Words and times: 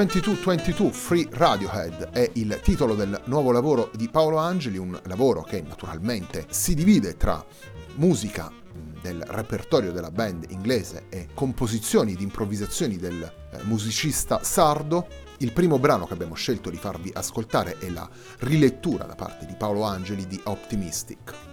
2222 0.00 0.92
Free 0.92 1.28
Radiohead 1.30 2.08
è 2.12 2.30
il 2.36 2.58
titolo 2.62 2.94
del 2.94 3.20
nuovo 3.26 3.52
lavoro 3.52 3.90
di 3.94 4.08
Paolo 4.08 4.38
Angeli, 4.38 4.78
un 4.78 4.98
lavoro 5.04 5.42
che 5.42 5.60
naturalmente 5.60 6.46
si 6.48 6.74
divide 6.74 7.18
tra 7.18 7.44
musica 7.96 8.50
del 9.02 9.22
repertorio 9.28 9.92
della 9.92 10.10
band 10.10 10.46
inglese 10.48 11.04
e 11.10 11.28
composizioni 11.34 12.14
di 12.14 12.22
improvvisazioni 12.22 12.96
del 12.96 13.22
eh, 13.22 13.58
musicista 13.64 14.42
sardo. 14.42 15.06
Il 15.40 15.52
primo 15.52 15.78
brano 15.78 16.06
che 16.06 16.14
abbiamo 16.14 16.34
scelto 16.34 16.70
di 16.70 16.78
farvi 16.78 17.10
ascoltare 17.12 17.76
è 17.78 17.90
la 17.90 18.08
rilettura 18.38 19.04
da 19.04 19.14
parte 19.14 19.44
di 19.44 19.54
Paolo 19.54 19.82
Angeli 19.82 20.26
di 20.26 20.40
Optimistic. 20.44 21.49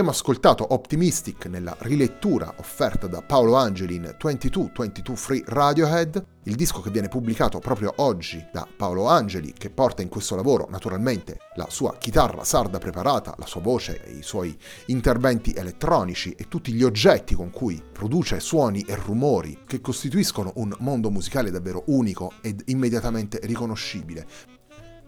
Abbiamo 0.00 0.18
ascoltato 0.18 0.72
Optimistic 0.72 1.44
nella 1.44 1.76
rilettura 1.80 2.54
offerta 2.56 3.06
da 3.06 3.20
Paolo 3.20 3.56
Angeli 3.56 3.96
in 3.96 4.14
2222 4.18 5.14
Free 5.14 5.42
Radiohead, 5.44 6.24
il 6.44 6.54
disco 6.54 6.80
che 6.80 6.88
viene 6.88 7.08
pubblicato 7.08 7.58
proprio 7.58 7.92
oggi 7.96 8.42
da 8.50 8.66
Paolo 8.74 9.08
Angeli, 9.08 9.52
che 9.52 9.68
porta 9.68 10.00
in 10.00 10.08
questo 10.08 10.36
lavoro 10.36 10.68
naturalmente 10.70 11.36
la 11.56 11.66
sua 11.68 11.98
chitarra 11.98 12.44
sarda 12.44 12.78
preparata, 12.78 13.34
la 13.36 13.44
sua 13.44 13.60
voce, 13.60 14.00
i 14.16 14.22
suoi 14.22 14.56
interventi 14.86 15.52
elettronici 15.52 16.32
e 16.32 16.48
tutti 16.48 16.72
gli 16.72 16.82
oggetti 16.82 17.34
con 17.34 17.50
cui 17.50 17.82
produce 17.92 18.40
suoni 18.40 18.80
e 18.88 18.94
rumori 18.94 19.64
che 19.66 19.82
costituiscono 19.82 20.52
un 20.54 20.74
mondo 20.78 21.10
musicale 21.10 21.50
davvero 21.50 21.82
unico 21.88 22.32
ed 22.40 22.62
immediatamente 22.68 23.38
riconoscibile. 23.42 24.26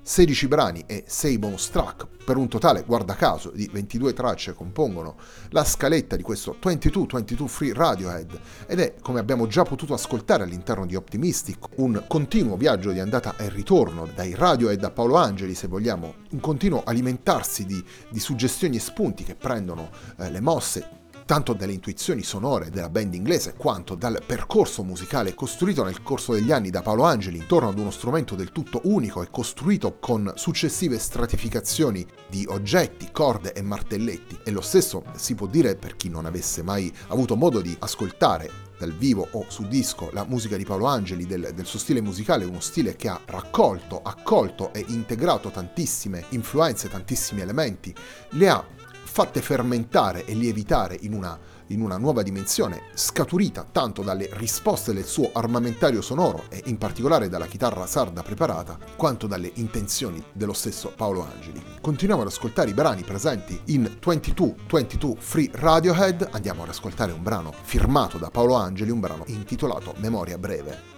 16 0.04 0.48
brani 0.48 0.82
e 0.86 1.04
6 1.06 1.38
bonus 1.38 1.70
track, 1.70 2.08
per 2.24 2.36
un 2.36 2.48
totale, 2.48 2.82
guarda 2.84 3.14
caso, 3.14 3.50
di 3.50 3.70
22 3.72 4.12
tracce 4.12 4.52
compongono 4.52 5.16
la 5.50 5.64
scaletta 5.64 6.16
di 6.16 6.24
questo 6.24 6.56
22-22 6.60 7.46
Free 7.46 7.72
Radiohead 7.72 8.40
ed 8.66 8.80
è, 8.80 8.94
come 9.00 9.20
abbiamo 9.20 9.46
già 9.46 9.62
potuto 9.62 9.94
ascoltare 9.94 10.42
all'interno 10.42 10.86
di 10.86 10.96
Optimistic, 10.96 11.68
un 11.76 12.04
continuo 12.08 12.56
viaggio 12.56 12.90
di 12.90 12.98
andata 12.98 13.36
e 13.36 13.48
ritorno 13.48 14.08
dai 14.12 14.34
Radiohead 14.34 14.82
a 14.82 14.90
Paolo 14.90 15.14
Angeli, 15.14 15.54
se 15.54 15.68
vogliamo, 15.68 16.14
un 16.30 16.40
continuo 16.40 16.82
alimentarsi 16.84 17.64
di, 17.64 17.82
di 18.10 18.18
suggestioni 18.18 18.76
e 18.76 18.80
spunti 18.80 19.22
che 19.22 19.36
prendono 19.36 19.90
eh, 20.18 20.30
le 20.30 20.40
mosse 20.40 21.00
tanto 21.24 21.52
dalle 21.52 21.72
intuizioni 21.72 22.22
sonore 22.22 22.70
della 22.70 22.88
band 22.88 23.14
inglese 23.14 23.54
quanto 23.56 23.94
dal 23.94 24.22
percorso 24.24 24.82
musicale 24.82 25.34
costruito 25.34 25.84
nel 25.84 26.02
corso 26.02 26.32
degli 26.32 26.52
anni 26.52 26.70
da 26.70 26.82
Paolo 26.82 27.04
Angeli 27.04 27.38
intorno 27.38 27.68
ad 27.68 27.78
uno 27.78 27.90
strumento 27.90 28.34
del 28.34 28.52
tutto 28.52 28.80
unico 28.84 29.22
e 29.22 29.28
costruito 29.30 29.98
con 29.98 30.32
successive 30.34 30.98
stratificazioni 30.98 32.06
di 32.28 32.46
oggetti, 32.48 33.10
corde 33.12 33.52
e 33.52 33.62
martelletti. 33.62 34.38
E 34.44 34.50
lo 34.50 34.60
stesso 34.60 35.02
si 35.16 35.34
può 35.34 35.46
dire 35.46 35.76
per 35.76 35.96
chi 35.96 36.08
non 36.08 36.26
avesse 36.26 36.62
mai 36.62 36.92
avuto 37.08 37.36
modo 37.36 37.60
di 37.60 37.74
ascoltare 37.78 38.70
dal 38.82 38.92
vivo 38.92 39.28
o 39.30 39.44
su 39.46 39.68
disco 39.68 40.10
la 40.12 40.24
musica 40.24 40.56
di 40.56 40.64
Paolo 40.64 40.86
Angeli, 40.86 41.24
del, 41.24 41.52
del, 41.54 41.66
suo 41.66 41.78
stile 41.78 42.00
musicale, 42.00 42.44
uno 42.44 42.58
stile 42.58 42.96
che 42.96 43.08
ha 43.08 43.20
raccolto, 43.26 44.00
accolto 44.02 44.72
e 44.72 44.84
integrato 44.88 45.50
tantissime 45.50 46.24
influenze, 46.30 46.88
tantissimi 46.88 47.42
elementi, 47.42 47.94
le 48.30 48.48
ha 48.48 48.64
fatte 49.12 49.42
fermentare 49.42 50.24
e 50.24 50.32
lievitare 50.32 50.96
in 51.02 51.12
una, 51.12 51.38
in 51.66 51.82
una 51.82 51.98
nuova 51.98 52.22
dimensione, 52.22 52.84
scaturita 52.94 53.66
tanto 53.70 54.00
dalle 54.00 54.30
risposte 54.32 54.94
del 54.94 55.04
suo 55.04 55.28
armamentario 55.34 56.00
sonoro 56.00 56.44
e 56.48 56.62
in 56.64 56.78
particolare 56.78 57.28
dalla 57.28 57.44
chitarra 57.44 57.84
sarda 57.84 58.22
preparata, 58.22 58.78
quanto 58.96 59.26
dalle 59.26 59.50
intenzioni 59.56 60.24
dello 60.32 60.54
stesso 60.54 60.94
Paolo 60.96 61.26
Angeli. 61.30 61.62
Continuiamo 61.82 62.22
ad 62.22 62.28
ascoltare 62.28 62.70
i 62.70 62.74
brani 62.74 63.02
presenti 63.02 63.60
in 63.66 63.98
22-22 64.02 65.16
Free 65.18 65.50
Radiohead, 65.52 66.28
andiamo 66.30 66.62
ad 66.62 66.70
ascoltare 66.70 67.12
un 67.12 67.22
brano 67.22 67.52
firmato 67.64 68.16
da 68.16 68.30
Paolo 68.30 68.54
Angeli, 68.54 68.90
un 68.90 69.00
brano 69.00 69.24
intitolato 69.26 69.92
Memoria 69.98 70.38
breve. 70.38 70.91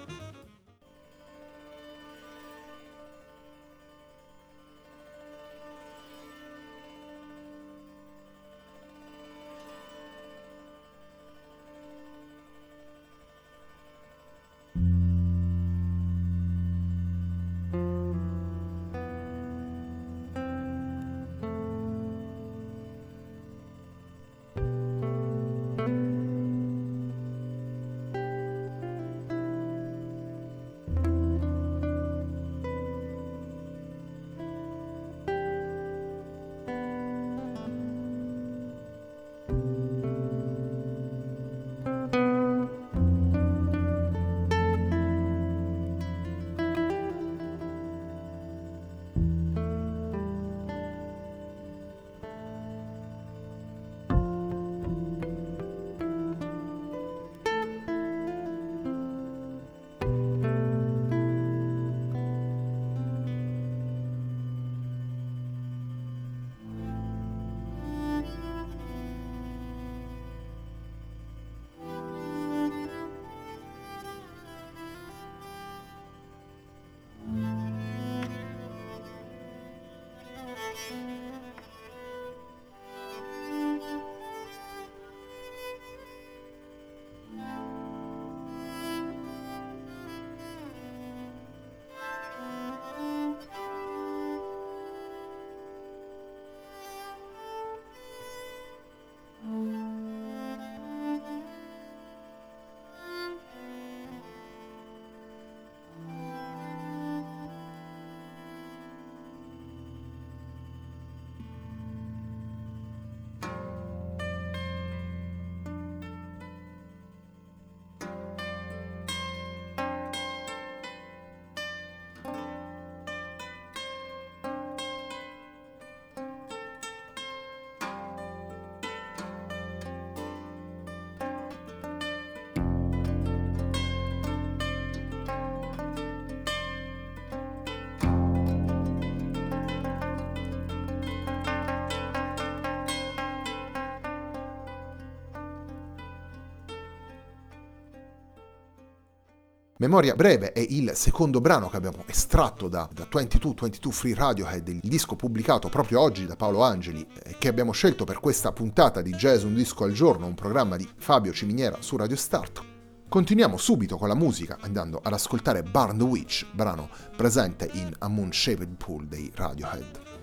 Memoria 149.85 150.15
breve 150.15 150.53
è 150.53 150.65
il 150.67 150.93
secondo 150.95 151.43
brano 151.43 151.69
che 151.69 151.77
abbiamo 151.77 152.05
estratto 152.07 152.69
da, 152.69 152.89
da 152.91 153.07
2222 153.07 153.93
Free 153.93 154.15
Radiohead, 154.15 154.67
il 154.69 154.81
disco 154.83 155.15
pubblicato 155.15 155.69
proprio 155.69 156.01
oggi 156.01 156.25
da 156.25 156.37
Paolo 156.37 156.63
Angeli, 156.63 157.07
eh, 157.23 157.37
che 157.39 157.49
abbiamo 157.49 157.73
scelto 157.73 158.05
per 158.05 158.19
questa 158.19 158.51
puntata 158.51 159.03
di 159.03 159.11
Jazz 159.11 159.43
Un 159.43 159.53
Disco 159.53 159.85
al 159.85 159.93
Giorno, 159.93 160.25
un 160.25 160.33
programma 160.33 160.77
di 160.77 160.89
Fabio 160.97 161.35
Ciminiera 161.35 161.77
su 161.81 161.99
Radio 161.99 162.17
Start. 162.17 162.63
Continuiamo 163.07 163.59
subito 163.59 163.99
con 163.99 164.09
la 164.09 164.15
musica 164.15 164.57
andando 164.63 165.01
ad 165.03 165.13
ascoltare 165.13 165.63
Barn 165.63 165.99
the 165.99 166.05
Witch, 166.05 166.47
brano 166.51 166.89
presente 167.15 167.69
in 167.75 167.93
A 167.99 168.09
Moon 168.09 168.33
Shaped 168.33 168.77
Pool 168.79 169.05
dei 169.05 169.31
Radiohead. 169.35 170.14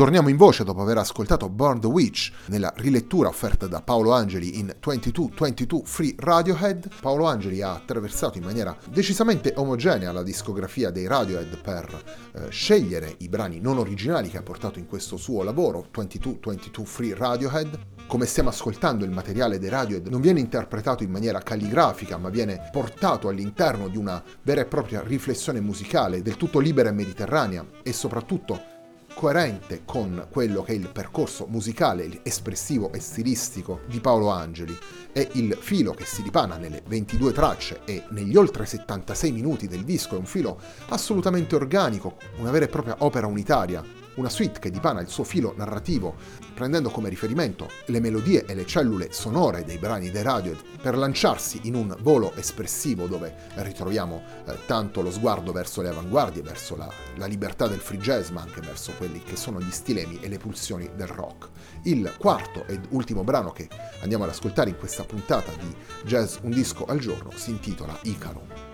Torniamo 0.00 0.30
in 0.30 0.38
voce 0.38 0.64
dopo 0.64 0.80
aver 0.80 0.96
ascoltato 0.96 1.50
Born 1.50 1.78
the 1.78 1.86
Witch 1.86 2.32
nella 2.46 2.72
rilettura 2.76 3.28
offerta 3.28 3.66
da 3.66 3.82
Paolo 3.82 4.12
Angeli 4.12 4.58
in 4.58 4.74
2222 4.80 5.82
Free 5.84 6.14
Radiohead. 6.16 6.88
Paolo 7.02 7.26
Angeli 7.26 7.60
ha 7.60 7.74
attraversato 7.74 8.38
in 8.38 8.44
maniera 8.44 8.74
decisamente 8.88 9.52
omogenea 9.56 10.10
la 10.10 10.22
discografia 10.22 10.88
dei 10.88 11.06
Radiohead 11.06 11.60
per 11.60 12.02
eh, 12.32 12.48
scegliere 12.48 13.14
i 13.18 13.28
brani 13.28 13.60
non 13.60 13.76
originali 13.76 14.30
che 14.30 14.38
ha 14.38 14.42
portato 14.42 14.78
in 14.78 14.86
questo 14.86 15.18
suo 15.18 15.42
lavoro 15.42 15.86
2222 15.90 16.84
Free 16.86 17.14
Radiohead. 17.14 17.78
Come 18.06 18.24
stiamo 18.24 18.48
ascoltando 18.48 19.04
il 19.04 19.10
materiale 19.10 19.58
dei 19.58 19.68
Radiohead 19.68 20.06
non 20.06 20.22
viene 20.22 20.40
interpretato 20.40 21.02
in 21.02 21.10
maniera 21.10 21.40
calligrafica 21.40 22.16
ma 22.16 22.30
viene 22.30 22.70
portato 22.72 23.28
all'interno 23.28 23.88
di 23.88 23.98
una 23.98 24.24
vera 24.44 24.62
e 24.62 24.64
propria 24.64 25.02
riflessione 25.02 25.60
musicale 25.60 26.22
del 26.22 26.38
tutto 26.38 26.58
libera 26.58 26.88
e 26.88 26.92
mediterranea 26.92 27.66
e 27.82 27.92
soprattutto 27.92 28.78
coerente 29.20 29.82
con 29.84 30.28
quello 30.30 30.62
che 30.62 30.72
è 30.72 30.74
il 30.74 30.88
percorso 30.88 31.44
musicale, 31.46 32.20
espressivo 32.22 32.90
e 32.90 33.00
stilistico 33.00 33.80
di 33.86 34.00
Paolo 34.00 34.30
Angeli. 34.30 34.74
E 35.12 35.28
il 35.32 35.58
filo 35.60 35.92
che 35.92 36.06
si 36.06 36.22
dipana 36.22 36.56
nelle 36.56 36.80
22 36.86 37.32
tracce 37.32 37.80
e 37.84 38.04
negli 38.12 38.34
oltre 38.34 38.64
76 38.64 39.30
minuti 39.30 39.68
del 39.68 39.84
disco 39.84 40.14
è 40.14 40.18
un 40.18 40.24
filo 40.24 40.58
assolutamente 40.88 41.54
organico, 41.54 42.16
una 42.38 42.50
vera 42.50 42.64
e 42.64 42.68
propria 42.68 42.96
opera 43.00 43.26
unitaria 43.26 43.84
una 44.14 44.28
suite 44.28 44.58
che 44.58 44.70
dipana 44.70 45.00
il 45.00 45.08
suo 45.08 45.24
filo 45.24 45.54
narrativo, 45.56 46.14
prendendo 46.60 46.90
come 46.90 47.08
riferimento 47.08 47.70
le 47.86 48.00
melodie 48.00 48.44
e 48.44 48.54
le 48.54 48.66
cellule 48.66 49.12
sonore 49.12 49.64
dei 49.64 49.78
brani 49.78 50.10
dei 50.10 50.22
Radiohead 50.22 50.62
per 50.82 50.94
lanciarsi 50.94 51.60
in 51.62 51.74
un 51.74 51.96
volo 52.00 52.34
espressivo 52.34 53.06
dove 53.06 53.34
ritroviamo 53.54 54.22
eh, 54.44 54.58
tanto 54.66 55.00
lo 55.00 55.10
sguardo 55.10 55.52
verso 55.52 55.80
le 55.80 55.88
avanguardie, 55.88 56.42
verso 56.42 56.76
la, 56.76 56.86
la 57.16 57.24
libertà 57.24 57.66
del 57.66 57.78
free 57.78 57.98
jazz, 57.98 58.28
ma 58.28 58.42
anche 58.42 58.60
verso 58.60 58.92
quelli 58.98 59.22
che 59.22 59.36
sono 59.36 59.58
gli 59.58 59.70
stilemi 59.70 60.18
e 60.20 60.28
le 60.28 60.36
pulsioni 60.36 60.90
del 60.94 61.06
rock. 61.06 61.48
Il 61.84 62.12
quarto 62.18 62.66
ed 62.66 62.88
ultimo 62.90 63.24
brano 63.24 63.52
che 63.52 63.66
andiamo 64.02 64.24
ad 64.24 64.30
ascoltare 64.30 64.68
in 64.68 64.76
questa 64.76 65.04
puntata 65.04 65.50
di 65.58 65.74
Jazz 66.04 66.36
Un 66.42 66.50
disco 66.50 66.84
al 66.84 66.98
giorno 66.98 67.30
si 67.34 67.52
intitola 67.52 67.98
Icaro. 68.02 68.69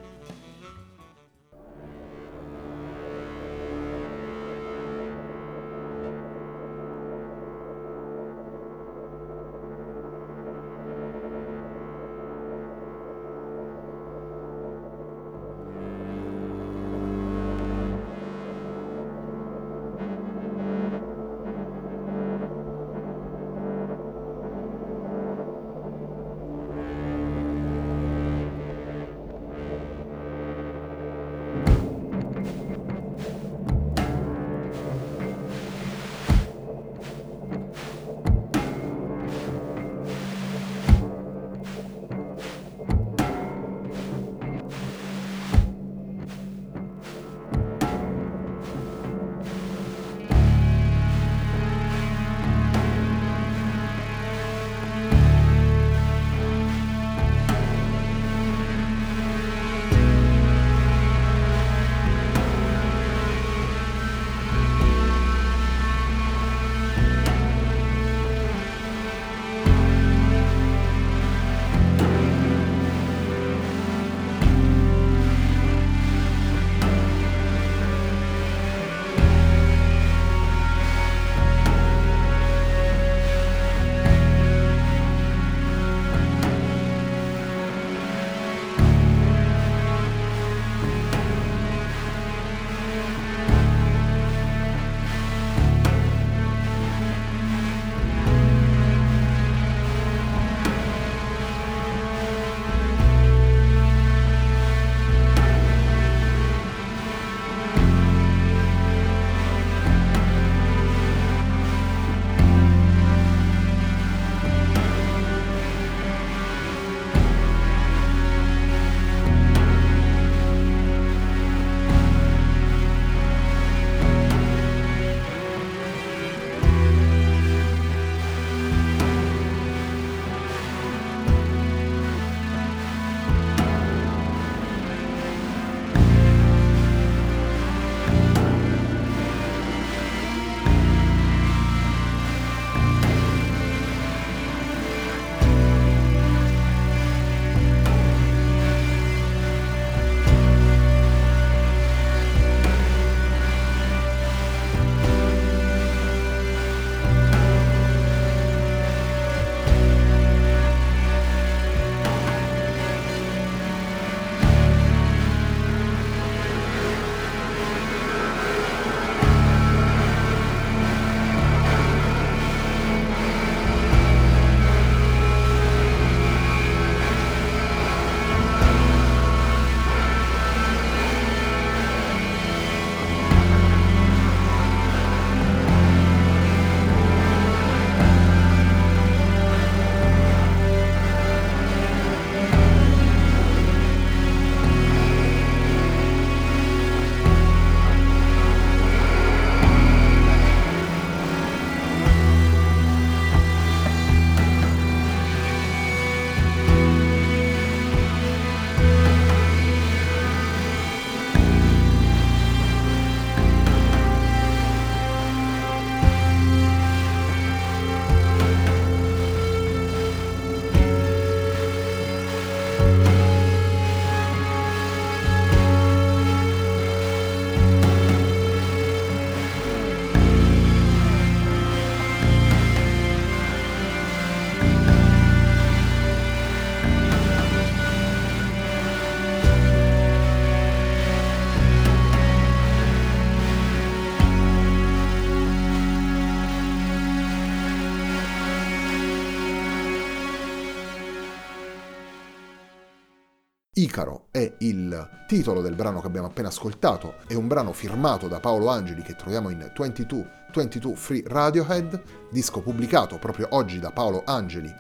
Icaro 253.87 254.27
è 254.33 254.53
il 254.59 255.09
titolo 255.29 255.61
del 255.61 255.77
brano 255.77 256.01
che 256.01 256.09
abbiamo 256.09 256.27
appena 256.27 256.49
ascoltato, 256.49 257.15
è 257.29 257.35
un 257.35 257.47
brano 257.47 257.73
firmato 257.73 258.27
da 258.27 258.41
Paolo 258.41 258.69
Angeli 258.69 259.01
che 259.01 259.15
troviamo 259.15 259.49
in 259.49 259.71
22, 259.77 260.49
22 260.53 260.97
Free 260.97 261.23
Radiohead, 261.25 262.03
disco 262.31 262.63
pubblicato 262.63 263.19
proprio 263.19 263.47
oggi 263.51 263.79
da 263.79 263.93
Paolo 263.93 264.25
Angeli 264.27 264.75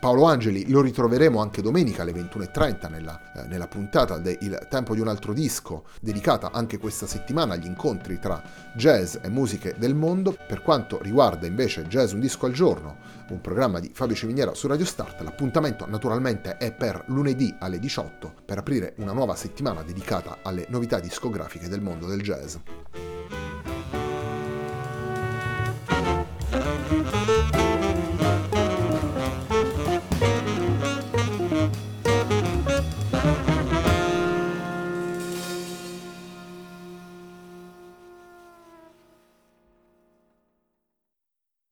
Paolo 0.00 0.24
Angeli 0.24 0.66
lo 0.70 0.80
ritroveremo 0.80 1.42
anche 1.42 1.60
domenica 1.60 2.00
alle 2.00 2.12
21.30 2.12 2.88
nella, 2.88 3.20
eh, 3.34 3.46
nella 3.48 3.68
puntata 3.68 4.16
del 4.16 4.66
Tempo 4.70 4.94
di 4.94 5.00
un 5.00 5.08
altro 5.08 5.34
disco, 5.34 5.84
dedicata 6.00 6.52
anche 6.52 6.78
questa 6.78 7.06
settimana 7.06 7.52
agli 7.52 7.66
incontri 7.66 8.18
tra 8.18 8.42
jazz 8.74 9.16
e 9.20 9.28
musiche 9.28 9.74
del 9.76 9.94
mondo. 9.94 10.34
Per 10.46 10.62
quanto 10.62 10.98
riguarda 11.02 11.46
invece 11.46 11.86
Jazz 11.86 12.12
Un 12.12 12.20
Disco 12.20 12.46
al 12.46 12.52
Giorno, 12.52 12.96
un 13.28 13.42
programma 13.42 13.78
di 13.78 13.90
Fabio 13.92 14.16
Ciminiera 14.16 14.54
su 14.54 14.66
Radio 14.68 14.86
Start, 14.86 15.20
l'appuntamento 15.20 15.86
naturalmente 15.86 16.56
è 16.56 16.72
per 16.72 17.04
lunedì 17.08 17.54
alle 17.58 17.78
18 17.78 18.32
per 18.46 18.56
aprire 18.56 18.94
una 18.96 19.12
nuova 19.12 19.34
settimana 19.34 19.82
dedicata 19.82 20.38
alle 20.40 20.64
novità 20.70 20.98
discografiche 20.98 21.68
del 21.68 21.82
mondo 21.82 22.06
del 22.06 22.22
jazz. 22.22 22.56